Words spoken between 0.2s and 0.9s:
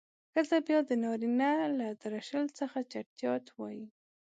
ښځه بيا